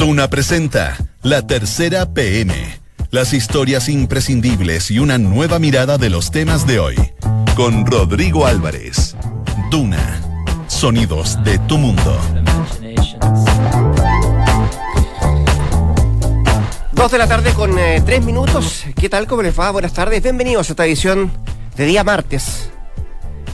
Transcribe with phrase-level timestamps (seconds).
[0.00, 2.54] Duna presenta La Tercera PM.
[3.10, 6.96] Las historias imprescindibles y una nueva mirada de los temas de hoy.
[7.54, 9.14] Con Rodrigo Álvarez.
[9.70, 10.22] Duna.
[10.68, 12.18] Sonidos de tu mundo.
[16.92, 18.84] Dos de la tarde con eh, tres minutos.
[18.98, 19.26] ¿Qué tal?
[19.26, 19.70] ¿Cómo les va?
[19.70, 20.22] Buenas tardes.
[20.22, 21.30] Bienvenidos a esta edición
[21.76, 22.70] de día martes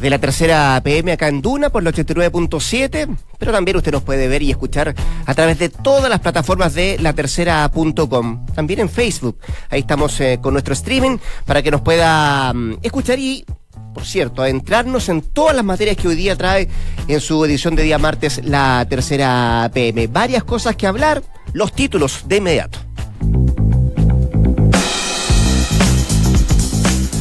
[0.00, 4.28] de la tercera PM acá en Duna por el 89.7, pero también usted nos puede
[4.28, 4.94] ver y escuchar
[5.24, 9.38] a través de todas las plataformas de la tercera.com, también en Facebook.
[9.70, 13.44] Ahí estamos eh, con nuestro streaming para que nos pueda mm, escuchar y
[13.94, 16.68] por cierto, adentrarnos en todas las materias que hoy día trae
[17.08, 20.08] en su edición de día martes la tercera PM.
[20.08, 21.22] Varias cosas que hablar,
[21.54, 22.85] los títulos de inmediato.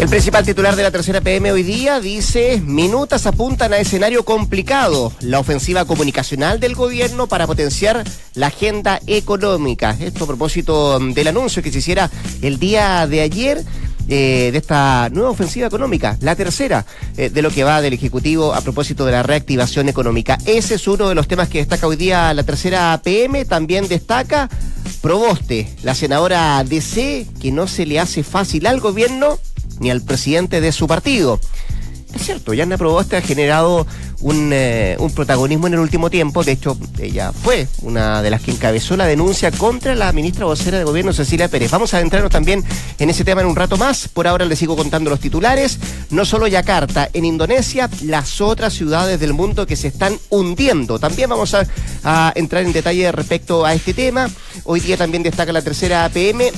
[0.05, 5.12] El principal titular de la tercera PM hoy día dice, minutas apuntan a escenario complicado,
[5.20, 8.04] la ofensiva comunicacional del gobierno para potenciar
[8.36, 9.98] la agenda económica.
[10.00, 12.11] Esto a propósito del anuncio que se hiciera
[12.44, 13.64] el día de ayer
[14.08, 16.86] eh, de esta nueva ofensiva económica, la tercera
[17.17, 20.38] eh, de lo que va del Ejecutivo a propósito de la reactivación económica.
[20.45, 23.44] Ese es uno de los temas que destaca hoy día la tercera PM.
[23.45, 24.52] También destaca
[25.02, 29.38] Proboste, la senadora DC, que no se le hace fácil al gobierno
[29.80, 31.40] ni al presidente de su partido.
[32.16, 33.86] Es cierto, Yana Proboste ha generado
[34.22, 36.45] un, eh, un, protagonismo en el último tiempo.
[36.45, 40.78] De hecho, ella fue una de las que encabezó la denuncia contra la ministra vocera
[40.78, 41.72] de gobierno, Cecilia Pérez.
[41.72, 42.64] Vamos a adentrarnos también
[43.00, 44.08] en ese tema en un rato más.
[44.08, 45.78] Por ahora les sigo contando los titulares.
[46.10, 51.00] No solo Yakarta, en Indonesia, las otras ciudades del mundo que se están hundiendo.
[51.00, 51.67] También vamos a,
[52.06, 54.30] a entrar en detalle respecto a este tema.
[54.64, 56.52] Hoy día también destaca la tercera APM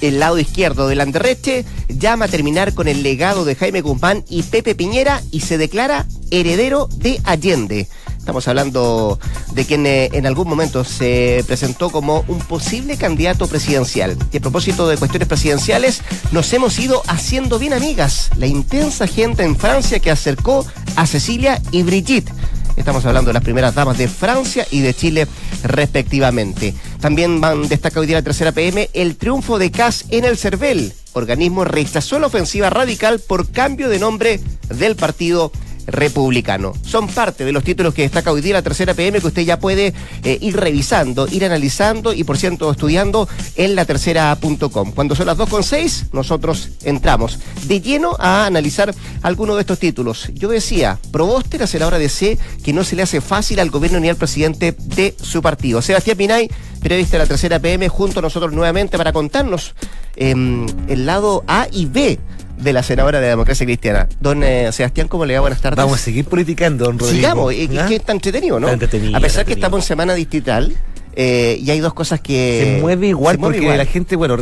[0.00, 4.42] el lado izquierdo del Anderreche, llama a terminar con el legado de Jaime Guzmán y
[4.42, 7.88] Pepe Piñera y se declara heredero de Allende.
[8.18, 9.18] Estamos hablando
[9.54, 14.16] de quien eh, en algún momento se presentó como un posible candidato presidencial.
[14.30, 18.30] Y a propósito de cuestiones presidenciales, nos hemos ido haciendo bien amigas.
[18.36, 20.66] La intensa gente en Francia que acercó
[20.96, 22.30] a Cecilia y Brigitte.
[22.76, 25.26] Estamos hablando de las primeras damas de Francia y de Chile
[25.62, 26.74] respectivamente.
[27.00, 30.92] También van, destaca hoy día la tercera PM el triunfo de CAS en el CERVEL.
[31.12, 35.50] Organismo rechazó la ofensiva radical por cambio de nombre del partido
[35.86, 36.72] republicano.
[36.82, 39.58] Son parte de los títulos que destaca hoy día la tercera PM que usted ya
[39.58, 39.92] puede
[40.24, 44.92] eh, ir revisando, ir analizando y por cierto estudiando en la tercera.com.
[44.92, 50.30] Cuando son las 2.6, nosotros entramos de lleno a analizar algunos de estos títulos.
[50.34, 54.00] Yo decía, Proboste, la senadora de C, que no se le hace fácil al gobierno
[54.00, 55.82] ni al presidente de su partido.
[55.82, 56.50] Sebastián Pinay,
[56.80, 59.74] periodista de la tercera PM, junto a nosotros nuevamente para contarnos
[60.16, 60.34] eh,
[60.88, 62.18] el lado A y B
[62.58, 64.08] de la senadora de la democracia cristiana.
[64.20, 65.40] Don eh, Sebastián, ¿cómo le va?
[65.40, 65.76] Buenas tardes.
[65.76, 67.16] Vamos a seguir politicando, don Rodrigo.
[67.16, 67.86] Sigamos, es ¿Ah?
[67.86, 68.66] que está entretenido, ¿no?
[68.66, 70.74] Está entretenido, a pesar está que estamos en semana distrital,
[71.16, 72.74] eh, y hay dos cosas que...
[72.76, 73.78] Se mueve igual se mueve porque igual.
[73.78, 74.36] la gente, bueno,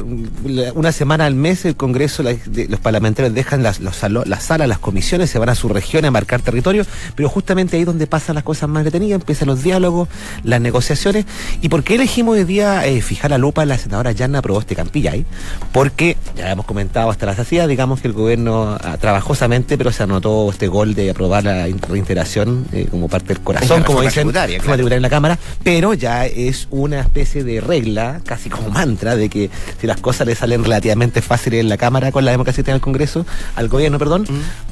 [0.75, 4.45] una semana al mes el Congreso, la- de- los parlamentarios dejan las, los salo- las
[4.45, 6.85] salas, las comisiones, se van a su región a marcar territorio,
[7.15, 10.09] pero justamente ahí donde pasan las cosas más detenidas, empiezan los diálogos,
[10.45, 11.25] las negociaciones.
[11.63, 14.75] ¿Y por qué elegimos hoy día eh, fijar la lupa en la senadora Yanna Proboste
[14.77, 15.25] Campillay?
[15.73, 20.03] Porque, ya hemos comentado hasta la saciedad, digamos que el gobierno ah, trabajosamente, pero se
[20.03, 24.15] anotó este gol de aprobar la in- reintegración eh, como parte del corazón, como dicen,
[24.23, 24.75] tributaria, claro.
[24.75, 29.29] tributaria en la Cámara, pero ya es una especie de regla, casi como mantra, de
[29.29, 32.75] que si las cosas le salen relativamente fáciles en la Cámara con la democracia en
[32.75, 33.25] el Congreso,
[33.55, 34.27] al gobierno, perdón,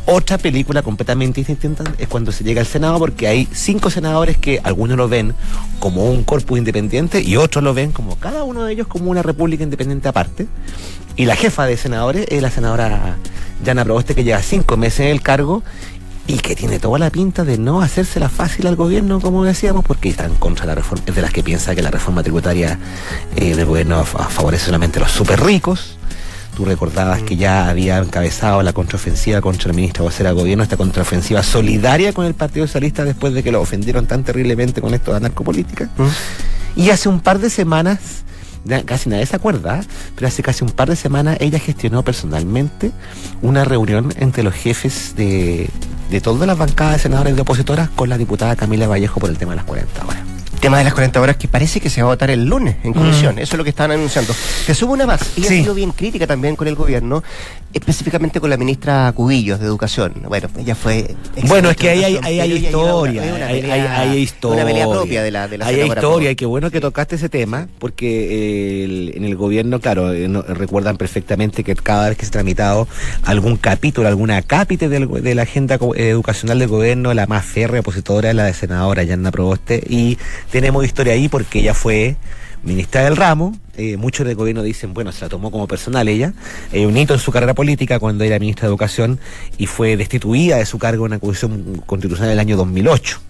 [0.07, 4.61] otra película completamente distinta es cuando se llega al Senado, porque hay cinco senadores que
[4.63, 5.35] algunos lo ven
[5.79, 9.23] como un corpus independiente y otros lo ven como cada uno de ellos como una
[9.23, 10.47] república independiente aparte.
[11.17, 13.17] Y la jefa de senadores es la senadora
[13.65, 15.63] Yana Proboste, que lleva cinco meses en el cargo
[16.29, 20.09] y que tiene toda la pinta de no hacérsela fácil al gobierno, como decíamos, porque
[20.09, 22.79] está en contra la reforma, es de las que piensa que la reforma tributaria
[23.37, 25.99] eh, del gobierno fa- favorece solamente a los súper ricos.
[26.57, 30.79] Tú recordabas que ya había encabezado la contraofensiva contra el ministro vocera del gobierno, esta
[30.79, 35.13] contraofensiva solidaria con el Partido Socialista después de que lo ofendieron tan terriblemente con esto
[35.13, 35.91] de la narcopolítica.
[36.75, 37.99] Y hace un par de semanas,
[38.85, 39.83] casi nadie se acuerda,
[40.15, 42.93] pero hace casi un par de semanas ella gestionó personalmente
[43.43, 45.69] una reunión entre los jefes de,
[46.11, 49.39] de todas las bancadas de senadores de opositoras con la diputada Camila Vallejo por el
[49.39, 50.36] tema de las 40 horas.
[50.67, 52.93] Tema de las 40 horas que parece que se va a votar el lunes en
[52.93, 53.39] comisión.
[53.39, 54.35] Eso es lo que estaban anunciando.
[54.67, 55.21] Te subo una más.
[55.37, 55.49] Ella Mm.
[55.49, 55.59] Sí.
[55.59, 57.23] ha sido bien crítica también con el gobierno,
[57.73, 60.15] específicamente con la ministra Cubillos de Educación.
[60.27, 61.15] Bueno, ella fue.
[61.45, 64.57] Bueno, es que ahí hay, hay ella historia, una- hay, una hay- pelea- hay historia.
[64.65, 67.29] Una pelea propia de la, de la Hay historia, y qué bueno que tocaste ese
[67.29, 68.07] tema, porque
[68.81, 72.31] eh, el- en el gobierno, claro, eh, no- recuerdan perfectamente que cada vez que se
[72.31, 72.89] ha tramitado
[73.25, 78.31] algún capítulo, alguna cápite del- de la agenda educacional del gobierno, la más férrea opositora
[78.31, 80.19] es la de senadora Yanna Proboste, y
[80.57, 82.17] tenemos historia ahí porque ella fue
[82.63, 83.55] ministra del ramo.
[83.77, 86.33] Eh, muchos del gobierno dicen, bueno, se la tomó como personal ella.
[86.73, 89.21] Eh, un hito en su carrera política cuando era ministra de Educación
[89.59, 93.26] y fue destituida de su cargo en la Constitución Constitucional del año 2008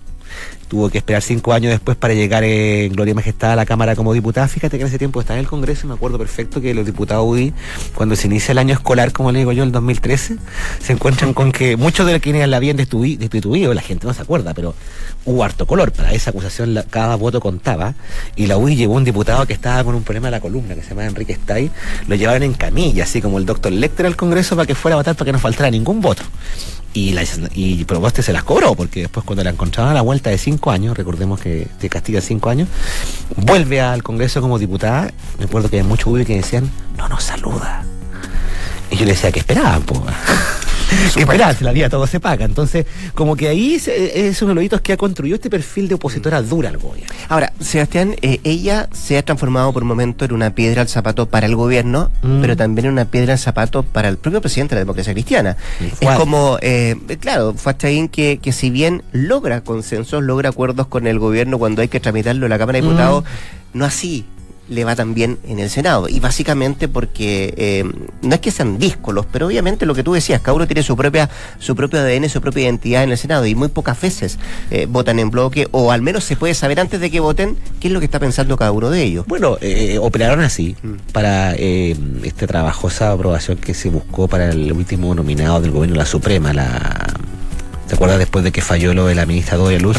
[0.69, 4.13] tuvo que esperar cinco años después para llegar en Gloria Majestad a la Cámara como
[4.13, 4.49] diputada.
[4.49, 6.87] Fíjate que en ese tiempo estaba en el Congreso y me acuerdo perfecto que los
[6.87, 7.53] diputados UDI,
[7.95, 10.37] cuando se inicia el año escolar, como le digo yo, el 2013,
[10.81, 14.23] se encuentran con que muchos de los quienes la habían destituido, la gente no se
[14.23, 14.75] acuerda, pero
[15.25, 15.93] hubo harto color.
[15.93, 17.95] Para esa acusación cada voto contaba
[18.35, 20.83] y la UDI llevó un diputado que estaba con un problema de la columna, que
[20.83, 21.71] se llama Enrique Stay,
[22.09, 24.99] lo llevaron en camilla, así como el doctor Lecter al Congreso para que fuera a
[24.99, 26.23] votar para que no faltara ningún voto
[26.97, 27.85] y, la, y
[28.23, 31.39] se las cobró, porque después cuando la encontraron a la vuelta de cinco años, recordemos
[31.39, 32.69] que te castiga cinco años,
[33.37, 37.85] vuelve al Congreso como diputada, me acuerdo que hay muchos que decían, no nos saluda.
[38.91, 39.83] Y yo le decía, que esperaban?
[41.15, 42.45] pues esperar, la vida todo se paga.
[42.45, 45.95] Entonces, como que ahí es uno de los hitos que ha construido este perfil de
[45.95, 47.13] opositora dura al gobierno.
[47.29, 51.27] Ahora, Sebastián, eh, ella se ha transformado por un momento en una piedra al zapato
[51.27, 52.41] para el gobierno, mm.
[52.41, 55.57] pero también en una piedra al zapato para el propio presidente de la democracia cristiana.
[56.01, 61.19] Es como, eh, claro, Fachaín que, que si bien logra consensos, logra acuerdos con el
[61.19, 63.79] gobierno cuando hay que tramitarlo en la Cámara de Diputados, mm.
[63.79, 64.25] no así
[64.69, 66.09] le va también en el Senado.
[66.09, 67.85] Y básicamente porque eh,
[68.23, 70.97] no es que sean díscolos, pero obviamente lo que tú decías, cada uno tiene su
[70.97, 71.29] propia,
[71.59, 74.39] su propio ADN, su propia identidad en el Senado y muy pocas veces
[74.71, 77.89] eh, votan en bloque o al menos se puede saber antes de que voten qué
[77.89, 79.27] es lo que está pensando cada uno de ellos.
[79.27, 81.13] Bueno, eh, operaron así mm.
[81.13, 86.53] para esta trabajosa aprobación que se buscó para el último nominado del gobierno, la Suprema,
[86.53, 87.07] la
[87.89, 89.97] ¿Te acuerdas después de que falló lo de la ministra Doria Luz?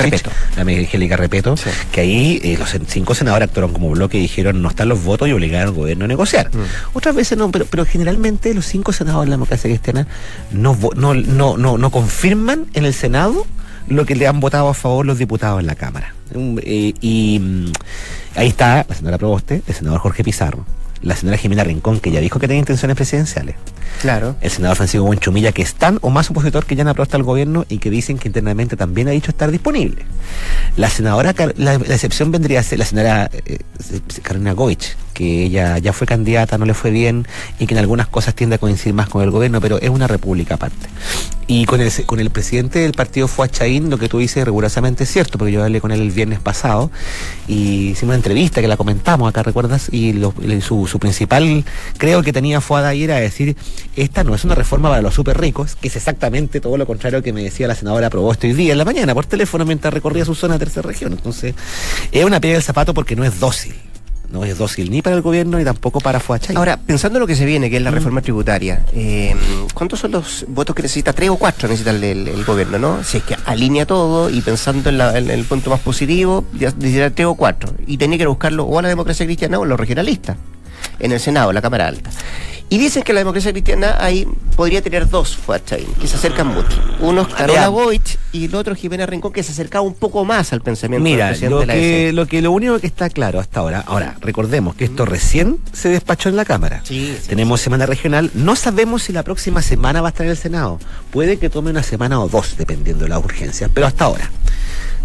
[0.55, 1.55] La Angélica Repeto,
[1.91, 5.27] que ahí eh, los cinco senadores actuaron como bloque y dijeron no están los votos
[5.27, 6.49] y obligaron al gobierno a negociar.
[6.53, 6.95] Mm.
[6.97, 10.07] Otras veces no, pero, pero generalmente los cinco senadores de la democracia cristiana
[10.51, 13.45] no, no, no, no, no confirman en el Senado
[13.87, 16.13] lo que le han votado a favor los diputados en la Cámara.
[16.35, 17.71] Eh, y mm,
[18.35, 20.65] ahí está la senadora Proboste, el senador Jorge Pizarro,
[21.01, 23.55] la señora Jimena Rincón, que ya dijo que tenía intenciones presidenciales.
[24.01, 24.35] Claro.
[24.41, 27.23] El senador Francisco Buenchumilla, que es tan o más opositor que ya no aprosta al
[27.23, 30.05] gobierno y que dicen que internamente también ha dicho estar disponible.
[30.75, 33.59] La senadora, la, excepción vendría a ser la señora eh,
[34.21, 37.25] Carolina Goich, que ella ya fue candidata, no le fue bien
[37.57, 40.05] y que en algunas cosas tiende a coincidir más con el gobierno, pero es una
[40.05, 40.87] república aparte.
[41.47, 45.11] Y con el, con el presidente del partido Fuachaín, lo que tú dices rigurosamente es
[45.11, 46.91] cierto, porque yo hablé con él el viernes pasado
[47.47, 49.87] y hicimos una entrevista que la comentamos acá, ¿recuerdas?
[49.91, 50.21] Y
[50.61, 51.63] su, su, principal,
[51.97, 53.55] creo que tenía Fuada ahí era decir,
[53.95, 57.23] esta no es una reforma para los súper ricos, que es exactamente todo lo contrario
[57.23, 60.25] que me decía la senadora Probosto hoy día en la mañana por teléfono mientras recorría
[60.25, 61.13] su zona de tercera región.
[61.13, 61.55] Entonces,
[62.11, 63.73] es una piedra del zapato porque no es dócil
[64.31, 66.55] no es dócil ni para el gobierno ni tampoco para Fuachay.
[66.55, 67.95] Ahora, pensando en lo que se viene, que es la mm.
[67.95, 69.35] reforma tributaria, eh,
[69.73, 71.13] ¿cuántos son los votos que necesita?
[71.13, 73.03] Tres o cuatro necesita el, gobierno, ¿no?
[73.03, 77.35] Si es que alinea todo y pensando en, el punto más positivo, necesita tres o
[77.35, 77.73] cuatro.
[77.85, 80.37] Y tenía que buscarlo o a la democracia cristiana o a los regionalistas
[80.99, 82.09] en el Senado, en la Cámara Alta.
[82.69, 84.27] Y dicen que la democracia cristiana ahí
[84.57, 86.81] podría tener dos Fuachain, que se acercan mucho.
[86.99, 90.51] Uno es Carola Goich y el otro Jimena Rincón, que se acercaba un poco más
[90.51, 93.09] al pensamiento Mira, del presidente lo de la que, lo que lo único que está
[93.09, 96.83] claro hasta ahora, ahora, recordemos que esto recién se despachó en la Cámara.
[97.27, 100.77] Tenemos semana regional, no sabemos si la próxima semana va a estar en el Senado.
[101.11, 104.29] Puede que tome una semana o dos, dependiendo de las urgencias, pero hasta ahora.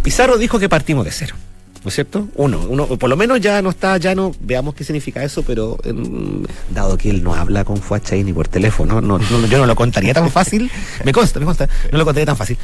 [0.03, 1.37] Pizarro dijo que partimos de cero.
[1.84, 2.29] ¿No es cierto?
[2.37, 5.79] Uno, uno, por lo menos ya no está, ya no, veamos qué significa eso, pero
[5.84, 9.74] em, dado que él no habla con Fuachay ni por teléfono, no, yo no lo
[9.74, 10.70] contaría tan fácil,
[11.05, 12.56] me consta, me consta, no lo contaría tan fácil.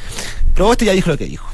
[0.54, 1.48] Pero este ya dijo lo que dijo.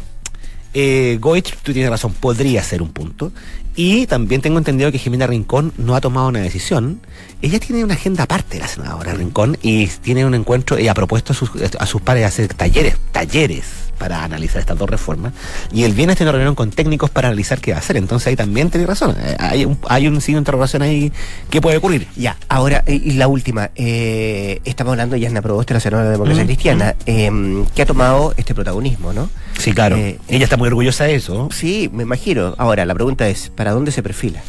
[0.77, 3.33] Eh, Goich, tú tienes razón, podría ser un punto.
[3.77, 7.01] Y también tengo entendido que Jimena Rincón no ha tomado una decisión.
[7.43, 11.33] Ella tiene una agenda aparte, la senadora Rincón, y tiene un encuentro y ha propuesto
[11.33, 15.33] a sus, a sus pares hacer talleres, talleres para analizar estas dos reformas.
[15.73, 17.97] Y el viernes tiene una reunión con técnicos para analizar qué va a hacer.
[17.97, 19.17] Entonces ahí también tiene razón.
[19.19, 21.13] Eh, hay un, hay un signo de interrogación ahí
[21.51, 22.09] que puede ocurrir.
[22.17, 23.71] Ya, ahora, eh, y la última.
[23.77, 26.95] Eh, estamos hablando ya en la propuesta de la senadora de la democracia mm, cristiana,
[26.99, 27.11] mm.
[27.11, 29.31] Em, que ha tomado este protagonismo, ¿no?
[29.59, 29.97] Sí, claro.
[29.97, 31.49] Ella está muy orgullosa de eso.
[31.53, 32.55] Sí, me imagino.
[32.59, 34.43] Ahora, la pregunta es, ¿para dónde se perfila?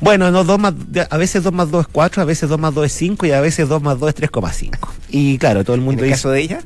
[0.00, 0.74] Bueno, no, dos más,
[1.10, 3.32] a veces 2 más 2 es 4, a veces 2 más 2 es 5 y
[3.32, 4.70] a veces 2 más 2 es 3,5.
[5.08, 6.60] Y claro, todo el mundo ¿En el caso de ella?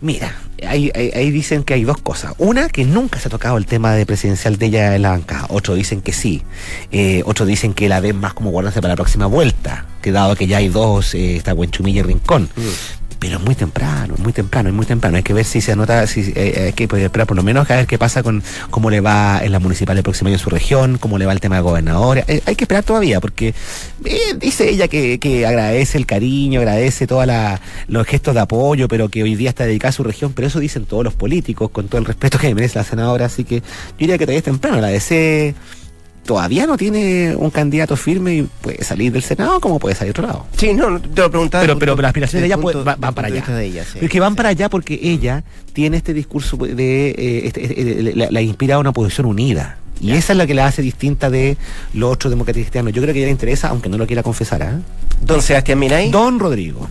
[0.00, 0.36] Mira,
[0.66, 2.34] ahí, ahí, dicen que hay dos cosas.
[2.38, 5.46] Una, que nunca se ha tocado el tema de presidencial de ella en la banca.
[5.48, 6.42] Otros dicen que sí.
[6.92, 9.86] Eh, otros dicen que la ven más como guardarse para la próxima vuelta.
[10.02, 12.50] Que dado que ya hay dos, eh, está Buenchumilla y Rincón.
[12.56, 13.05] Mm.
[13.18, 15.16] Pero muy temprano, muy temprano, muy temprano.
[15.16, 17.76] Hay que ver si se anota, si eh, hay que esperar por lo menos a
[17.76, 20.50] ver qué pasa con cómo le va en la municipal el próximo año en su
[20.50, 22.24] región, cómo le va el tema de gobernadores.
[22.28, 23.54] Eh, hay que esperar todavía, porque
[24.04, 27.26] eh, dice ella que, que, agradece el cariño, agradece todos
[27.88, 30.60] los gestos de apoyo, pero que hoy día está dedicada a su región, pero eso
[30.60, 33.64] dicen todos los políticos, con todo el respeto que merece la senadora, así que yo
[33.98, 35.54] diría que todavía es temprano, la DC
[36.26, 40.26] todavía no tiene un candidato firme y puede salir del Senado como puede salir otro
[40.26, 40.46] lado.
[40.56, 41.62] Sí, no, te lo preguntaba.
[41.62, 42.56] Pero, pero, las aspiraciones de ella
[42.98, 43.44] van, para allá.
[44.00, 48.28] es que van para allá porque ella tiene este discurso de eh, este, este, eh,
[48.30, 49.78] la, inspira a una posición unida.
[50.00, 51.56] Y esa es la que la hace distinta de
[51.94, 52.92] los otros demócratas cristianos.
[52.92, 54.60] Yo creo que ella le interesa, aunque no lo quiera confesar.
[54.60, 54.82] ¿eh?
[55.22, 56.10] Don Sebastián Minay.
[56.10, 56.86] Don Rodrigo.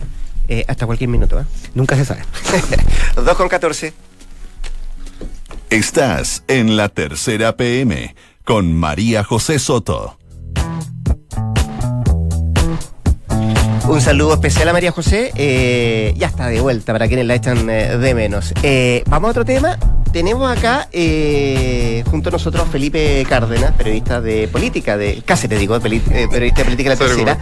[0.48, 1.38] Eh, hasta cualquier minuto.
[1.38, 1.44] ¿eh?
[1.74, 2.22] Nunca se sabe.
[3.16, 3.92] 2 con 14.
[5.70, 8.14] Estás en la tercera PM
[8.46, 10.25] con María José Soto.
[13.88, 15.32] Un saludo especial a María José.
[15.36, 18.52] Eh, ya está de vuelta para quienes la echan eh, de menos.
[18.62, 19.78] Eh, vamos a otro tema
[20.16, 25.80] tenemos acá eh, junto a nosotros Felipe Cárdenas, periodista de política, de Cáceres, digo, eh,
[25.80, 27.38] periodista de política de la tercera,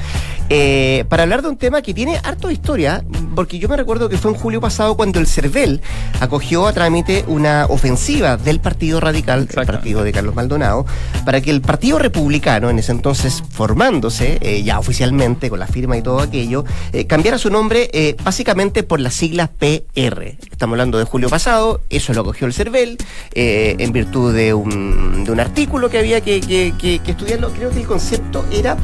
[0.51, 3.05] eh, para hablar de un tema que tiene harto historia,
[3.37, 5.83] porque yo me recuerdo que fue en julio pasado cuando el CERVEL
[6.19, 10.85] acogió a trámite una ofensiva del Partido Radical, el partido de Carlos Maldonado,
[11.25, 16.03] para que el Partido Republicano, en ese entonces formándose ya oficialmente con la firma y
[16.03, 16.65] todo aquello,
[17.07, 17.89] cambiara su nombre
[18.25, 20.37] básicamente por las siglas PR.
[20.51, 22.97] Estamos hablando de julio pasado, eso lo acogió el CERVEL
[23.35, 27.51] eh, en virtud de un, de un, artículo que había que, que, estudiarlo.
[27.53, 28.77] Creo que el concepto era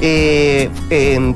[0.00, 0.70] eh,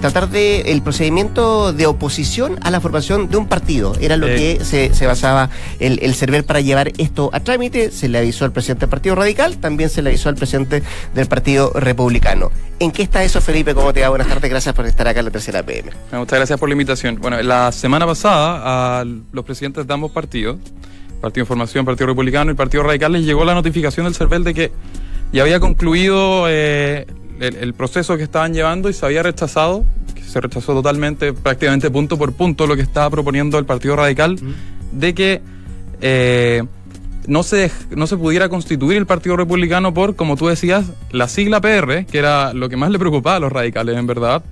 [0.01, 3.95] tratar de el procedimiento de oposición a la formación de un partido.
[4.01, 5.51] Era lo que se, se, basaba
[5.81, 7.91] el, el CERVEL para llevar esto a trámite.
[7.91, 10.83] Se le avisó al presidente del Partido Radical, también se le avisó al presidente
[11.15, 12.51] del Partido Republicano.
[12.79, 13.75] ¿En qué está eso, Felipe?
[13.75, 14.09] ¿Cómo te va?
[14.09, 15.91] Buenas tardes, gracias por estar acá en la tercera PM.
[16.13, 17.19] Muchas gracias por la invitación.
[17.21, 20.59] Bueno, la semana pasada a los presidentes de ambos partidos
[21.23, 24.73] Partido Información, Partido Republicano y Partido Radical les llegó la notificación del CERVEL de que
[25.33, 27.07] ya había concluido eh,
[27.41, 32.19] el, proceso que estaban llevando y se había rechazado, que se rechazó totalmente, prácticamente punto
[32.19, 34.37] por punto, lo que estaba proponiendo el Partido Radical,
[34.91, 35.41] de que
[36.01, 36.65] eh,
[37.29, 41.61] no, se, no se pudiera constituir el Partido Republicano por, como tú decías, la sigla
[41.61, 44.43] PR, que era lo que más le preocupaba a los radicales, en verdad,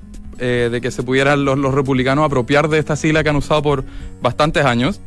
[0.41, 3.63] eh, de que se pudieran los, los republicanos apropiar de esta sigla que han usado
[3.63, 3.85] por
[4.23, 5.01] bastantes años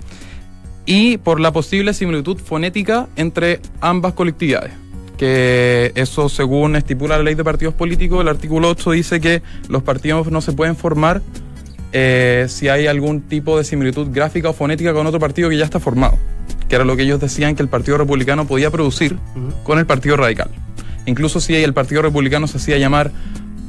[0.85, 4.71] y por la posible similitud fonética entre ambas colectividades.
[5.17, 9.83] Que eso, según estipula la ley de partidos políticos, el artículo 8 dice que los
[9.83, 11.21] partidos no se pueden formar
[11.95, 15.65] eh, si hay algún tipo de similitud gráfica o fonética con otro partido que ya
[15.65, 16.17] está formado,
[16.67, 19.17] que era lo que ellos decían que el Partido Republicano podía producir
[19.63, 20.49] con el Partido Radical.
[21.05, 23.11] Incluso si el Partido Republicano se hacía llamar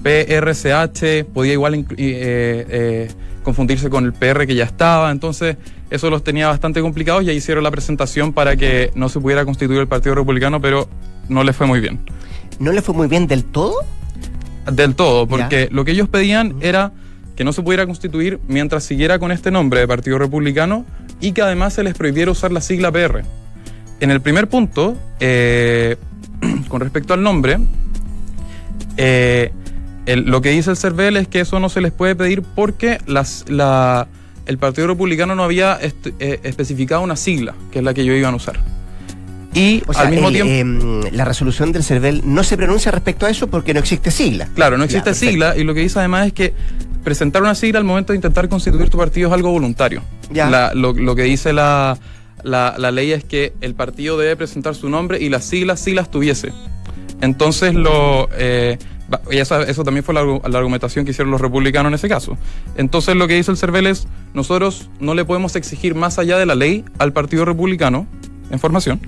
[0.05, 3.09] PRCH, podía igual eh, eh,
[3.43, 5.57] confundirse con el PR que ya estaba, entonces
[5.91, 9.47] eso los tenía bastante complicados y ahí hicieron la presentación para que no se pudiera
[9.47, 10.89] constituir el Partido Republicano, pero
[11.31, 12.01] no les fue muy bien.
[12.59, 13.77] ¿No le fue muy bien del todo?
[14.71, 16.93] Del todo, porque lo que ellos pedían era
[17.35, 20.85] que no se pudiera constituir mientras siguiera con este nombre de Partido Republicano
[21.21, 23.25] y que además se les prohibiera usar la sigla PR.
[24.01, 25.97] En el primer punto, eh,
[26.69, 27.59] con respecto al nombre,
[28.97, 29.51] eh,
[30.07, 33.45] lo que dice el CERVEL es que eso no se les puede pedir porque las,
[33.49, 34.07] la,
[34.47, 38.35] el Partido Republicano no había eh, especificado una sigla, que es la que ellos iban
[38.35, 38.61] a usar.
[39.55, 40.53] Y al mismo tiempo.
[40.53, 44.49] Em, la resolución del CERVEL no se pronuncia respecto a eso porque no existe sigla.
[44.55, 46.55] Claro, no existe sigla, y lo que dice además es que
[47.05, 50.03] presentar una sigla al momento de intentar constituir tu partido es algo voluntario.
[50.75, 51.99] lo, que dice la,
[52.43, 56.11] la, ley es que el partido debe presentar su nombre y las siglas sí las
[56.11, 56.53] tuviese.
[57.21, 58.29] Entonces lo.
[58.33, 58.77] Eh,
[59.31, 62.37] y eso, también fue la, argumentación que hicieron los republicanos en ese caso.
[62.77, 66.47] Entonces lo que hizo el CERVEL es, nosotros no le podemos exigir más allá de
[66.47, 68.07] la ley al Partido Republicano
[68.51, 69.01] en formación,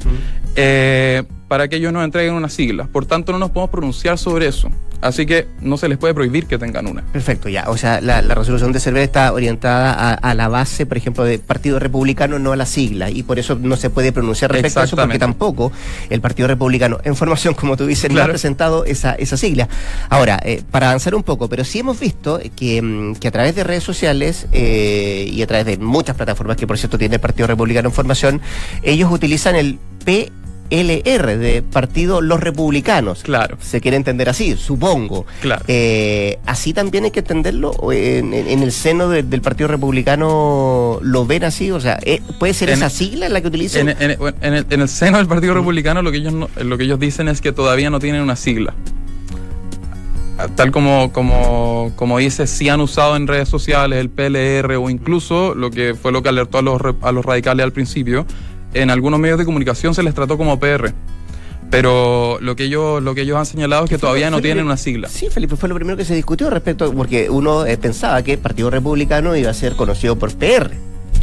[0.56, 2.86] eh, para que ellos nos entreguen una sigla.
[2.86, 4.70] Por tanto, no nos podemos pronunciar sobre eso.
[5.00, 7.02] Así que no se les puede prohibir que tengan una.
[7.02, 7.64] Perfecto, ya.
[7.68, 11.78] O sea, la, resolución de Cervel está orientada a, la base, por ejemplo, de Partido
[11.78, 13.10] Republicano, no a la sigla.
[13.10, 15.70] Y por eso no se puede pronunciar respecto a eso, porque tampoco
[16.08, 19.68] el Partido Republicano, en formación, como tú dices, no ha presentado esa, esa sigla.
[20.08, 23.54] Ahora, eh, para avanzar un poco, pero sí hemos visto que, mm, que a través
[23.54, 27.20] de redes sociales eh, y a través de muchas plataformas que, por cierto, tiene el
[27.20, 28.40] Partido Republicano en formación,
[28.82, 30.32] ellos utilizan el P
[30.70, 33.22] LR, de Partido Los Republicanos.
[33.22, 33.58] Claro.
[33.60, 35.26] Se quiere entender así, supongo.
[35.40, 35.64] Claro.
[35.68, 37.74] Eh, ¿Así también hay que entenderlo?
[37.92, 41.70] ¿En, en, el seno del Partido Republicano lo ven así?
[41.70, 43.88] O sea, ¿eh, ¿puede ser esa sigla la que utilizan?
[43.88, 47.28] En, el, en, el, seno del Partido Republicano lo que, ellos lo que ellos dicen
[47.28, 48.74] es que todavía no tienen una sigla.
[50.54, 55.54] tal como, como, como dice, sí han usado en redes sociales el PLR o incluso
[55.54, 58.26] lo que fue lo que alertó a los, a los radicales al principio,
[58.82, 60.92] en algunos medios de comunicación se les trató como PR.
[61.70, 64.66] Pero lo que ellos, lo que ellos han señalado es que todavía no Felipe, tienen
[64.66, 65.08] una sigla.
[65.08, 68.38] Sí, Felipe, fue lo primero que se discutió respecto, porque uno eh, pensaba que el
[68.38, 70.70] Partido Republicano iba a ser conocido por PR,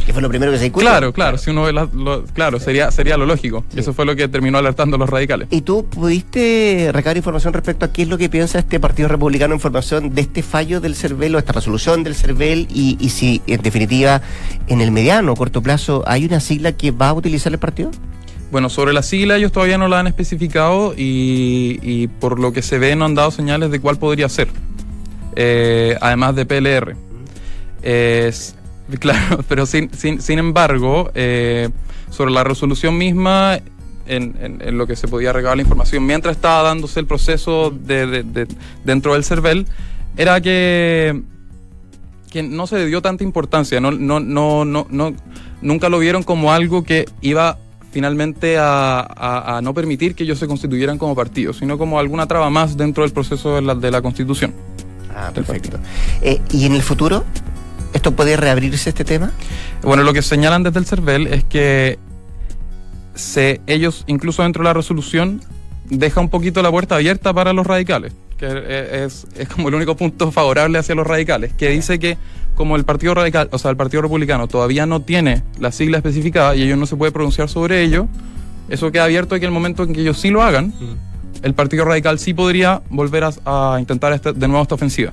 [0.06, 0.88] que fue lo primero que se discutió.
[0.90, 3.64] Claro, claro, si uno ve lo- claro, sería, sería lo lógico.
[3.70, 3.76] Sí.
[3.78, 5.48] Y eso fue lo que terminó alertando a los radicales.
[5.50, 9.54] ¿Y tú pudiste recabar información respecto a qué es lo que piensa este Partido Republicano
[9.54, 13.40] en formación de este fallo del CERVEL o esta resolución del CERVEL y, y si
[13.46, 14.20] en definitiva
[14.66, 17.90] en el mediano o corto plazo hay una sigla que va a utilizar el partido?
[18.52, 22.62] Bueno, sobre la sigla ellos todavía no la han especificado y, y por lo que
[22.62, 24.48] se ve no han dado señales de cuál podría ser,
[25.34, 26.96] eh, además de PLR.
[27.82, 28.54] Es-
[29.00, 31.68] claro, pero sin, sin, sin embargo, eh,
[32.10, 33.58] sobre la resolución misma,
[34.06, 37.70] en, en- en lo que se podía recabar la información, mientras estaba dándose el proceso
[37.70, 38.48] de, de- de-
[38.84, 39.66] dentro del CERVEL,
[40.16, 41.22] era que,
[42.30, 45.14] que no se le dio tanta importancia, no, no, no, no, no,
[45.62, 47.58] nunca lo vieron como algo que iba
[47.90, 52.26] finalmente a, a- a no permitir que ellos se constituyeran como partido, sino como alguna
[52.26, 54.52] traba más dentro del proceso de la, de la constitución.
[55.16, 55.78] Ah, perfecto.
[56.20, 57.24] Eh, ¿Y en el futuro?
[57.94, 59.30] ¿Esto puede reabrirse este tema?
[59.82, 61.98] Bueno, lo que señalan desde el CERVEL es que
[63.14, 65.40] se, ellos, incluso dentro de la resolución,
[65.88, 69.96] deja un poquito la puerta abierta para los radicales, que es, es como el único
[69.96, 72.18] punto favorable hacia los radicales, que dice que
[72.54, 76.54] como el Partido Radical, o sea, el Partido Republicano todavía no tiene la sigla especificada
[76.56, 78.08] y ellos no se puede pronunciar sobre ello,
[78.68, 80.72] eso queda abierto de que el momento en que ellos sí lo hagan,
[81.42, 85.12] el Partido Radical sí podría volver a, a intentar este- de nuevo esta ofensiva.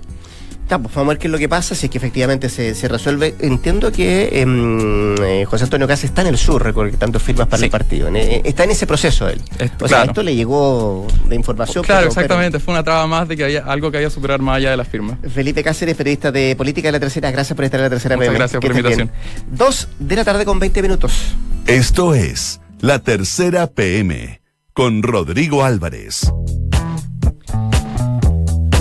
[0.80, 2.88] Pues vamos a ver qué es lo que pasa, si es que efectivamente se, se
[2.88, 3.36] resuelve.
[3.40, 7.66] Entiendo que em, eh, José Antonio Casa está en el sur, recolectando firmas para Sí.
[7.66, 8.08] el partido.
[8.08, 9.42] En- eh, está en ese proceso él.
[9.60, 10.12] Esto, o sea, claro.
[10.12, 11.84] esto le llegó de información.
[11.84, 14.42] Claro, pero- exactamente, fue una traba más de que había algo que había que superar
[14.42, 15.18] más allá de las firmas.
[15.22, 18.16] pero- Felipe Cáceres, periodista de Política de la Tercera, gracias por estar en la Tercera
[18.18, 19.12] Muchas gracias Que por la estés bien.
[19.52, 21.14] Dos de la tarde con 20 minutos.
[21.68, 24.42] Esto es La Tercera PM
[24.74, 26.32] con Rodrigo Álvarez.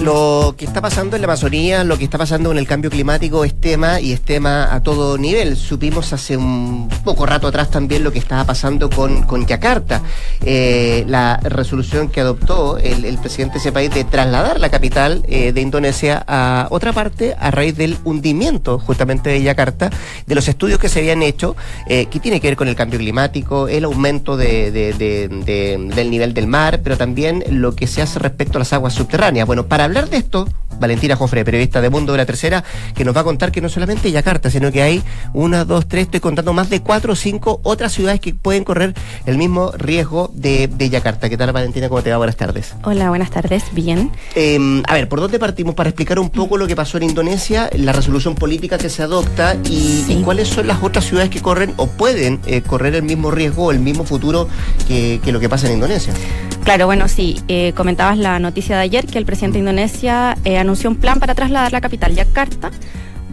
[0.03, 3.45] Lo que está pasando en la Amazonía, lo que está pasando en el cambio climático
[3.45, 5.57] es tema y es tema a todo nivel.
[5.59, 10.01] Supimos hace un poco rato atrás también lo que estaba pasando con, con Yakarta.
[10.43, 15.23] Eh, la resolución que adoptó el, el presidente de ese país de trasladar la capital
[15.29, 19.91] eh, de Indonesia a otra parte a raíz del hundimiento justamente de Yakarta,
[20.27, 22.99] de los estudios que se habían hecho, eh, que tiene que ver con el cambio
[22.99, 28.01] climático, el aumento de- de- de- del nivel del mar, pero también lo que se
[28.01, 29.47] hace respecto a las aguas subterráneas.
[29.47, 30.49] Bueno, para hablar de esto,
[30.79, 33.69] Valentina Jofre, periodista de Mundo de la Tercera, que nos va a contar que no
[33.69, 35.03] solamente Yakarta, sino que hay
[35.35, 38.95] una, dos, tres, estoy contando más de cuatro o cinco otras ciudades que pueden correr
[39.27, 41.29] el mismo riesgo de, de Yakarta.
[41.29, 41.89] ¿Qué tal, Valentina?
[41.89, 42.17] ¿Cómo te va?
[42.19, 42.75] Buenas tardes.
[42.85, 43.65] Hola, buenas tardes.
[43.73, 44.11] Bien.
[44.37, 47.69] Eh, a ver, ¿por dónde partimos para explicar un poco lo que pasó en Indonesia,
[47.77, 50.19] la resolución política que se adopta y, Sí.
[50.21, 53.67] y cuáles son las otras ciudades que corren o pueden eh, correr el mismo riesgo
[53.67, 54.49] o el mismo futuro
[54.87, 56.15] que, que lo que pasa en Indonesia?
[56.65, 60.59] Claro, bueno, sí, eh, comentabas la noticia de ayer que el presidente de Indonesia eh,
[60.59, 62.71] anunció un plan para trasladar la capital, Yakarta,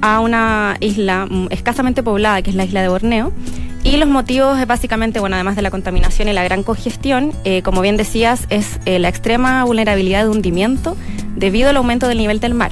[0.02, 3.32] a una isla mm, escasamente poblada, que es la isla de Borneo.
[3.84, 7.62] Y los motivos es básicamente, bueno, además de la contaminación y la gran congestión, eh,
[7.62, 10.98] como bien decías, es eh, la extrema vulnerabilidad de hundimiento
[11.36, 12.72] debido al aumento del nivel del mar.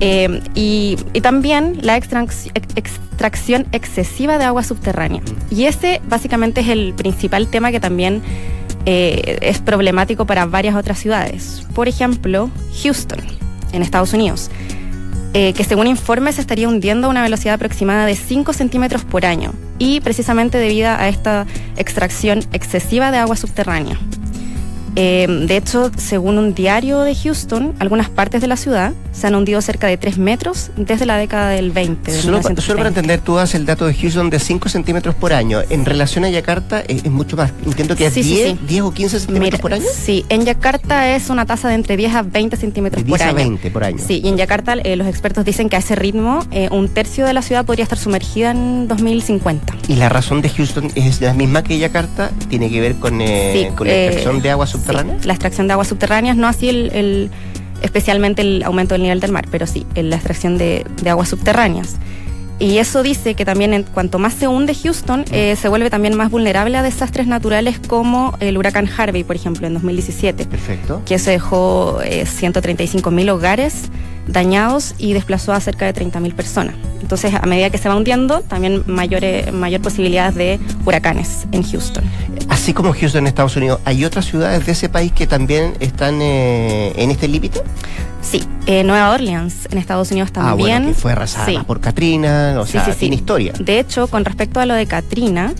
[0.00, 5.22] Eh, y, y también la extrac- ex- extracción excesiva de agua subterránea.
[5.50, 8.22] Y ese básicamente es el principal tema que también
[8.86, 11.66] eh, es problemático para varias otras ciudades.
[11.74, 12.50] Por ejemplo,
[12.82, 13.20] Houston,
[13.72, 14.50] en Estados Unidos,
[15.32, 19.52] eh, que según informes estaría hundiendo a una velocidad aproximada de 5 centímetros por año,
[19.78, 23.98] y precisamente debido a esta extracción excesiva de agua subterránea.
[24.96, 29.34] Eh, de hecho, según un diario de Houston, algunas partes de la ciudad se han
[29.34, 32.10] hundido cerca de 3 metros desde la década del 20.
[32.12, 32.76] del Solo, solo 1930.
[32.76, 35.60] para entender, tú das el dato de Houston de 5 centímetros por año.
[35.70, 37.52] En relación a Yakarta es, es mucho más.
[37.64, 38.58] Entiendo que es Sí, sí, 10, sí.
[38.68, 39.84] 10 o 15 centímetros Mira, por año.
[39.92, 43.26] Sí, en Yakarta es una tasa de entre 10 a 20 centímetros De por 10
[43.26, 43.36] a año.
[43.36, 43.98] 20 por año.
[44.04, 47.26] Sí, y en Yakarta eh, los expertos dicen que a ese ritmo eh, un tercio
[47.26, 49.74] de la ciudad podría estar sumergida en 2050.
[49.88, 53.52] Y la razón de Houston es la misma que Yakarta, tiene que ver con, eh,
[53.68, 55.26] Sí, con la eh, extracción de aguas sí, subterráneas.
[55.26, 57.30] la extracción de aguas subterráneas, no así el, el-
[57.82, 61.96] especialmente el aumento del nivel del mar, pero sí, la extracción de, de aguas subterráneas.
[62.60, 66.16] Y eso dice que también en cuanto más se hunde Houston, eh, se vuelve también
[66.16, 71.02] más vulnerable a desastres naturales como el huracán Harvey, por ejemplo, en 2017 Perfecto.
[71.04, 73.90] que se dejó 135 mil hogares
[74.28, 76.76] dañados y desplazó a cerca de 30 mil personas.
[77.02, 82.04] Entonces, a medida que se va hundiendo, también mayores, mayor posibilidades de huracanes en Houston.
[82.64, 86.22] Así como Houston en Estados Unidos, ¿hay otras ciudades de ese país que también están
[86.22, 87.60] eh, en este límite?
[88.22, 90.52] Sí, eh, Nueva Orleans en Estados Unidos también.
[90.52, 91.58] Ah, bueno, que fue arrasada Sí.
[91.66, 92.98] por Katrina, o Sí, sea, sí, sí.
[93.00, 93.52] tiene historia.
[93.60, 95.52] De hecho, con respecto a lo de Katrina,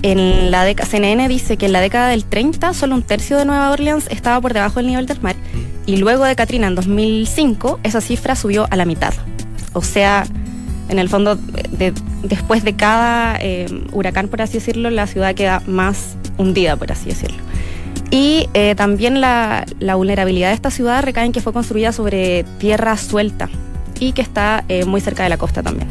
[0.00, 3.44] en la década, CNN dice que en la década del 30 solo un tercio de
[3.44, 5.36] Nueva Orleans estaba por debajo del nivel del mar
[5.84, 9.12] y luego de Katrina en 2005 esa cifra subió a la mitad.
[9.74, 10.24] O sea,
[10.88, 15.62] en el fondo, de- después de cada eh, huracán, por así decirlo, la ciudad queda
[15.66, 17.38] más hundida, por así decirlo.
[18.10, 22.44] Y eh, también la, la vulnerabilidad de esta ciudad recae en que fue construida sobre
[22.58, 23.48] tierra suelta
[24.00, 25.88] y que está eh, muy cerca de la costa también.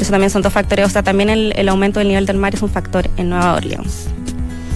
[0.00, 0.86] Eso también son dos factores.
[0.86, 3.54] O sea, también el, el aumento del nivel del mar es un factor en Nueva
[3.54, 4.08] Orleans.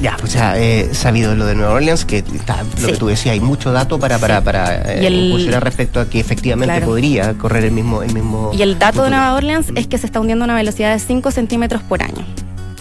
[0.00, 2.86] Ya, o sea, eh, sabido lo de Nueva Orleans, que está, lo Sí.
[2.92, 4.44] que tú decías, hay mucho dato para, para, Sí.
[4.44, 6.86] para eh, el- respecto a que efectivamente Claro.
[6.86, 8.52] podría correr el mismo, el mismo.
[8.54, 9.10] Y el dato de futuro.
[9.10, 12.24] Nueva Orleans es que se está hundiendo a una velocidad de 5 centímetros por año.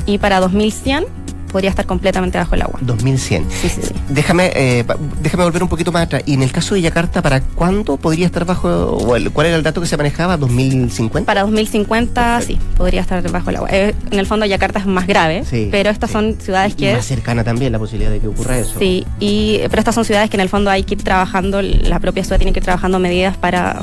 [0.06, 1.06] Y para 2100
[1.52, 2.80] podría estar completamente bajo el agua.
[2.82, 3.46] 2100.
[3.50, 3.94] Sí, sí, sí.
[4.10, 4.86] Déjame, eh,
[5.22, 6.24] déjame volver un poquito más atrás.
[6.26, 8.98] Y en el caso de Yakarta, ¿para cuándo podría estar bajo,
[9.34, 10.38] cuál era el dato que se manejaba?
[10.38, 11.26] ¿2050?
[11.26, 13.70] Para 2050 sí, podría estar bajo el agua.
[13.72, 16.94] Eh, en el fondo Yakarta es más grave, Sí, pero estas son ciudades Y que...
[16.94, 18.78] más cercana también la posibilidad de que ocurra eso.
[18.80, 22.00] Sí, y, pero estas son ciudades que en el fondo hay que ir trabajando, la
[22.00, 23.82] propia ciudad tiene que ir trabajando medidas para,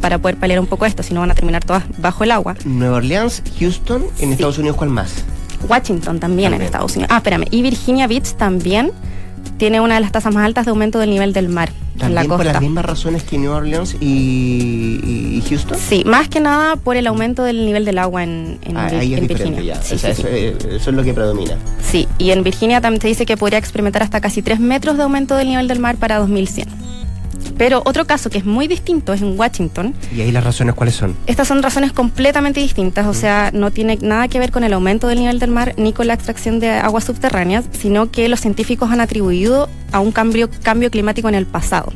[0.00, 2.54] para poder paliar un poco esto, si no van a terminar todas bajo el agua.
[2.64, 4.32] Nueva Orleans, Houston, en Sí.
[4.32, 5.24] Estados Unidos, ¿cuál más?
[5.68, 6.54] Washington también, También.
[6.54, 7.10] en Estados Unidos.
[7.12, 8.92] Ah, espérame, y Virginia Beach también
[9.56, 12.20] tiene una de las tasas más altas de aumento del nivel del mar en la
[12.22, 12.52] También por costa.
[12.52, 15.76] las mismas razones que Nueva Orleans y, y- Houston.
[15.78, 19.14] Sí, más que nada por el aumento del nivel del agua en, en, Ah, ahí
[19.14, 19.60] es en Virginia.
[19.62, 19.82] ya.
[19.82, 20.66] Sí, o sea, sí, eso, sí.
[20.76, 21.56] eso es lo que predomina.
[21.82, 25.02] Sí, y en Virginia también se dice que podría experimentar hasta casi 3 metros de
[25.04, 26.68] aumento del nivel del mar para 2100.
[27.58, 29.94] Pero otro caso que es muy distinto es en Washington.
[30.14, 31.16] ¿Y ahí las razones cuáles son?
[31.26, 35.08] Estas son razones completamente distintas, o sea, no tiene nada que ver con el aumento
[35.08, 38.90] del nivel del mar ni con la extracción de aguas subterráneas, sino que los científicos
[38.90, 41.92] han atribuido a un cambio, cambio climático en el pasado.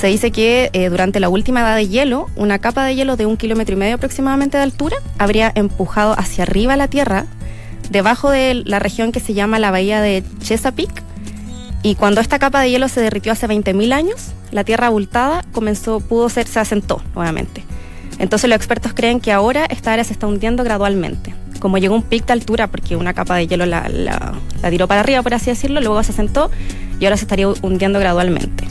[0.00, 3.26] Se dice que eh, durante la última edad de hielo, una capa de hielo de
[3.26, 7.26] un kilómetro y medio aproximadamente de altura habría empujado hacia arriba la Tierra,
[7.90, 11.04] debajo de la región que se llama la bahía de Chesapeake.
[11.82, 16.00] Y cuando esta capa de hielo se derritió hace 20.000 años, la Tierra abultada comenzó,
[16.00, 17.64] pudo ser, se asentó nuevamente.
[18.18, 21.34] Entonces los expertos creen que ahora esta área se está hundiendo gradualmente.
[21.58, 24.86] Como llegó un pic de altura, porque una capa de hielo la, la- la tiró
[24.86, 26.50] para arriba, por así decirlo, luego se asentó
[27.00, 28.64] y ahora se estaría hundiendo gradualmente.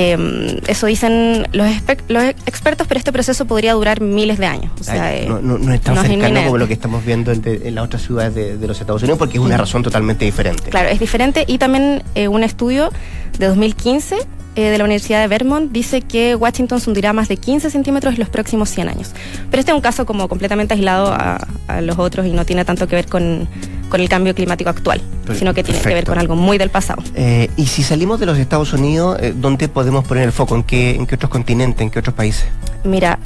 [0.00, 1.68] Eh, eso dicen los,
[2.08, 4.70] los expertos, pero este proceso podría durar miles de años.
[4.80, 6.44] O sea, Ay, eh, no, no- no es tan no es cercano inminente.
[6.46, 9.02] como lo que estamos viendo en, de- en las otras ciudades de, de los Estados
[9.02, 10.70] Unidos, porque es una razón totalmente diferente.
[10.70, 11.44] Claro, es diferente.
[11.48, 12.90] Y también eh, un estudio
[13.38, 14.16] de 2015
[14.54, 18.14] eh, de la Universidad de Vermont dice que Washington se hundirá más de 15 centímetros
[18.14, 19.10] en los próximos 100 años.
[19.50, 22.64] Pero este es un caso como completamente aislado a, a los otros y no tiene
[22.64, 23.48] tanto que ver con,
[23.88, 25.00] con el cambio climático actual,
[25.34, 27.02] sino que tiene que ver con algo muy del pasado.
[27.14, 30.54] Eh, y si salimos de los Estados Unidos, eh, ¿dónde podemos poner el foco?
[30.54, 31.80] ¿En qué, ¿En qué otros continentes?
[31.80, 32.46] ¿En qué otros países?
[32.84, 33.18] Mira,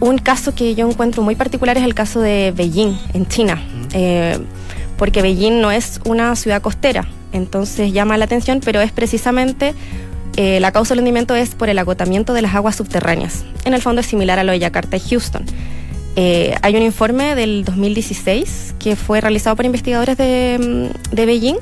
[0.00, 3.62] un caso que yo encuentro muy particular es el caso de Beijing, en China.
[3.92, 4.38] Eh,
[4.96, 9.74] porque Beijing no es una ciudad costera, entonces llama la atención, pero es precisamente
[10.36, 13.44] eh, la causa del hundimiento es por el agotamiento de las aguas subterráneas.
[13.64, 15.44] En el fondo es similar a lo de Yakarta y Houston.
[16.16, 21.56] Eh, hay un informe del 2016 que fue realizado por investigadores de, mm, de Beijing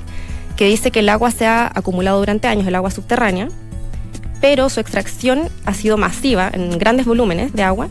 [0.57, 3.49] que dice que el agua se ha acumulado durante años, el agua subterránea,
[4.41, 7.89] pero su extracción ha sido masiva en grandes volúmenes de agua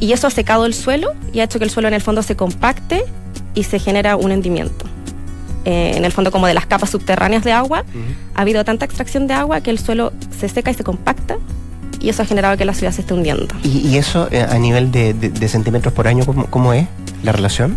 [0.00, 2.22] y eso ha secado el suelo y ha hecho que el suelo en el fondo
[2.22, 3.04] se compacte
[3.54, 4.86] y se genera un hundimiento.
[5.66, 7.84] Eh, en el fondo como de las capas subterráneas de agua,
[8.34, 11.36] ha habido tanta extracción de agua que el suelo se seca y se compacta
[12.00, 13.46] y eso ha generado que la ciudad se esté hundiendo.
[13.62, 16.86] ¿Y, y eso eh, a nivel de, de- de centímetros por año, ¿cómo, cómo es
[17.22, 17.76] la relación?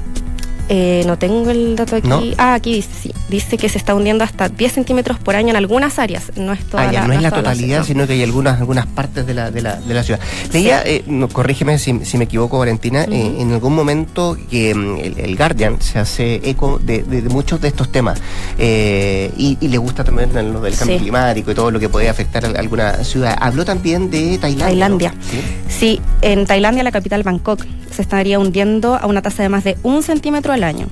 [0.69, 2.08] Eh, no tengo el dato aquí.
[2.08, 2.21] ¿No?
[2.38, 3.12] Ah, aquí dice, sí.
[3.30, 6.32] Dice que se está hundiendo hasta 10 centímetros por año en algunas áreas.
[6.38, 7.84] No es toda Ah, ya, la, no es la totalidad, ciudad.
[7.86, 10.19] sino que hay algunas algunas partes de la, de la, de la ciudad.
[10.54, 14.97] Leía, eh, no, corrígeme si, si me equivoco, Valentina, eh, en algún momento que mm,
[14.99, 18.21] el, el Guardian se hace eco de, de- de muchos de estos temas
[18.58, 21.02] eh, y, y le gusta también lo del cambio Sí.
[21.04, 23.36] climático y todo lo que puede afectar a alguna ciudad.
[23.39, 24.65] Habló también de Tailandia.
[24.67, 25.13] Tailandia.
[25.15, 25.21] ¿no?
[25.23, 25.41] ¿Sí?
[25.67, 29.78] Sí, en Tailandia, la capital Bangkok, se estaría hundiendo a una tasa de más de
[29.84, 30.87] un centímetro al año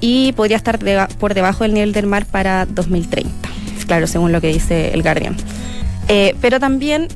[0.00, 3.30] y podría estar deba- por debajo del nivel del mar para 2030.
[3.86, 5.36] Claro, según lo que dice el Guardian.
[6.08, 7.08] Eh, pero también,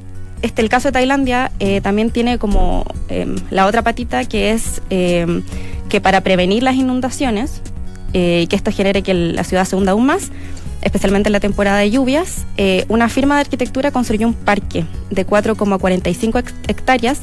[0.42, 4.82] este, el caso de Tailandia eh, también tiene como em, la otra patita que es
[4.90, 5.42] em,
[5.88, 7.60] que para prevenir las inundaciones
[8.12, 10.30] eh, y que esto genere que la ciudad se hunda aún más,
[10.82, 15.26] especialmente en la temporada de lluvias, eh, una firma de arquitectura construyó un parque de
[15.26, 17.20] 4,45 hex- hectáreas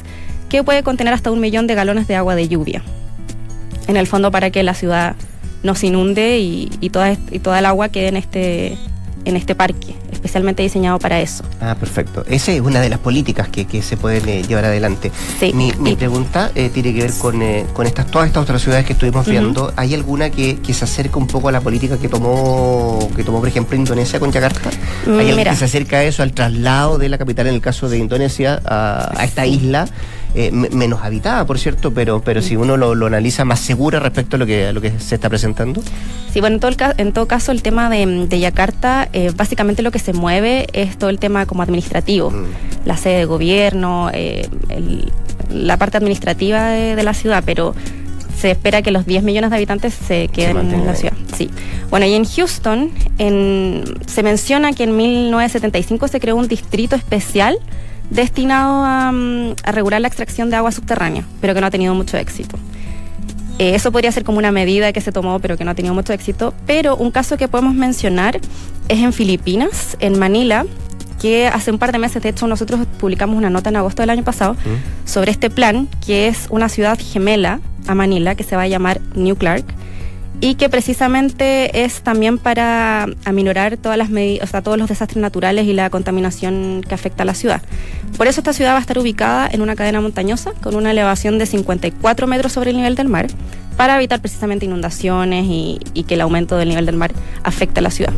[0.48, 2.82] que puede contener hasta un millón de galones de agua de lluvia.
[3.88, 5.16] En el fondo para que la ciudad
[5.62, 8.76] no se inunde y, y, toda, y toda el agua quede en este,
[9.24, 11.44] en este parque, especialmente diseñado para eso.
[11.60, 12.24] Ah, perfecto.
[12.28, 15.12] Esa es una de las políticas que, que se pueden eh, llevar adelante.
[15.38, 15.52] Sí.
[15.52, 18.62] Mi, mi Y- pregunta eh, tiene que ver con, eh, con estas, todas estas otras
[18.62, 19.72] ciudades que estuvimos viendo.
[19.76, 23.38] ¿Hay alguna que, que se acerca un poco a la política que tomó, que tomó
[23.38, 24.70] por ejemplo, Indonesia con Yakarta?
[25.06, 25.50] Mm, ¿Hay alguna mira.
[25.52, 28.60] que se acerca a eso, al traslado de la capital, en el caso de Indonesia,
[28.64, 29.86] a, a esta isla?
[30.34, 33.98] Eh, me- menos habitada, por cierto, pero, pero si uno lo, lo analiza más segura
[34.00, 35.82] respecto a lo que, a lo que se está presentando.
[36.32, 39.82] Sí, bueno, en todo, el en todo caso, el tema de, de Yakarta, eh, básicamente
[39.82, 42.30] lo que se mueve es todo el tema como administrativo.
[42.30, 42.44] Mm.
[42.86, 45.12] La sede de gobierno, eh, el-
[45.50, 47.74] la parte administrativa de, de la ciudad, pero
[48.38, 51.12] se espera que los 10 millones de habitantes se queden mantengan en la ciudad.
[51.36, 51.50] Sí.
[51.90, 57.58] Bueno, y en Houston en- se menciona que en 1975 se creó un distrito especial
[58.12, 61.94] destinado a, mm, a regular la extracción de agua subterránea, pero que no ha tenido
[61.94, 62.58] mucho éxito.
[63.58, 65.94] Eh, eso podría ser como una medida que se tomó, pero que no ha tenido
[65.94, 66.54] mucho éxito.
[66.66, 68.40] Pero un caso que podemos mencionar
[68.88, 70.66] es en Filipinas, en Manila,
[71.20, 74.10] que hace un par de meses, de hecho, nosotros publicamos una nota en agosto del
[74.10, 74.56] año pasado
[75.04, 79.00] sobre este plan, que es una ciudad gemela a Manila, que se va a llamar
[79.14, 79.64] New Clark,
[80.40, 85.66] y que precisamente es también para aminorar todas las o sea, todos los desastres naturales
[85.66, 87.62] y la contaminación que afecta a la ciudad.
[88.16, 91.38] Por eso esta ciudad va a estar ubicada en una cadena montañosa con una elevación
[91.38, 93.28] de 54 metros sobre el nivel del mar
[93.76, 97.82] para evitar precisamente inundaciones y, y que el aumento del nivel del mar afecte a
[97.82, 98.12] la ciudad.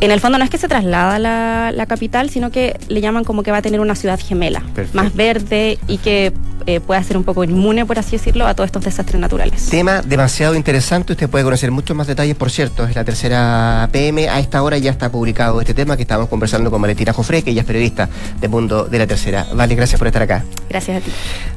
[0.00, 3.24] En el fondo no es que se traslada la, la capital, sino que le llaman
[3.24, 4.96] como que va a tener una ciudad gemela, Perfecto.
[4.96, 6.32] más verde y que
[6.68, 9.70] eh, pueda ser un poco inmune, por así decirlo, a todos estos desastres naturales.
[9.70, 14.28] Tema demasiado interesante, usted puede conocer muchos más detalles, por cierto, es la tercera PM,
[14.28, 17.52] a esta hora ya está publicado este tema que estábamos conversando con Valentina Jofre, que
[17.52, 19.46] ella es periodista de Mundo de la Tercera.
[19.54, 20.44] Vale, gracias por estar acá.
[20.68, 21.10] Gracias a ti.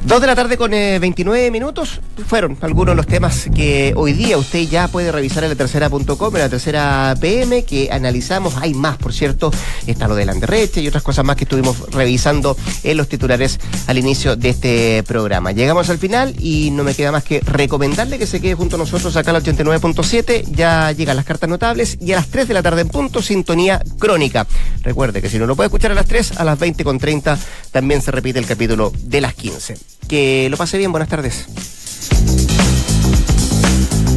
[0.05, 4.13] Dos de la tarde con eh, 29 minutos fueron algunos de los temas que hoy
[4.13, 8.55] día usted ya puede revisar en la tercera.com, en la tercera PM, que analizamos.
[8.55, 9.51] Hay más, por cierto,
[9.87, 13.59] está lo de la Anderreche y otras cosas más que estuvimos revisando en los titulares
[13.87, 15.51] al inicio de este programa.
[15.51, 18.79] Llegamos al final y no me queda más que recomendarle que se quede junto a
[18.79, 20.45] nosotros acá al 89.7.
[20.51, 23.81] Ya llegan las cartas notables y a las 3 de la tarde en punto, sintonía
[23.99, 24.47] crónica.
[24.81, 27.37] Recuerde que si no lo puede escuchar a las 3, a las 20.30
[27.71, 29.77] también se repite el capítulo de las 15.
[30.07, 31.45] Que lo pase bien, buenas tardes.